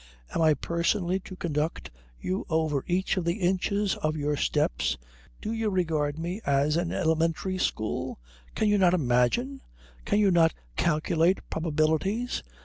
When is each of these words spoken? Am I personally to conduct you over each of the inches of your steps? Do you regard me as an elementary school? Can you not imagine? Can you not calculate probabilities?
Am 0.33 0.41
I 0.41 0.55
personally 0.55 1.19
to 1.19 1.35
conduct 1.35 1.91
you 2.19 2.43
over 2.49 2.83
each 2.87 3.17
of 3.17 3.23
the 3.25 3.35
inches 3.35 3.95
of 3.97 4.17
your 4.17 4.35
steps? 4.35 4.97
Do 5.41 5.51
you 5.53 5.69
regard 5.69 6.17
me 6.17 6.41
as 6.43 6.75
an 6.75 6.91
elementary 6.91 7.59
school? 7.59 8.19
Can 8.55 8.67
you 8.67 8.79
not 8.79 8.95
imagine? 8.95 9.61
Can 10.03 10.17
you 10.17 10.31
not 10.31 10.55
calculate 10.75 11.47
probabilities? 11.51 12.41